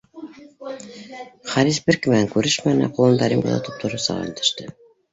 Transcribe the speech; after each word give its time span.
Харис 1.51 1.81
бер 1.89 2.01
кем 2.05 2.15
менән 2.15 2.33
күрешмәне, 2.33 2.91
ҡулында 2.99 3.31
рюмка 3.37 3.55
тотоп 3.57 3.81
тороусыға 3.87 4.29
өндәште: 4.29 4.73